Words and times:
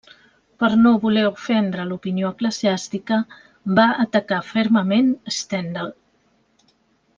Per 0.61 0.69
no 0.85 0.93
voler 1.03 1.25
ofendre 1.31 1.85
l'opinió 1.89 2.31
eclesiàstica, 2.37 3.19
va 3.81 3.87
atacar 4.07 4.41
fermament 4.49 5.15
Stendhal. 5.39 5.97